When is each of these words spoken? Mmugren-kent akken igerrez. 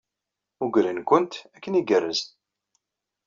Mmugren-kent 0.55 1.33
akken 1.55 1.77
igerrez. 1.79 2.21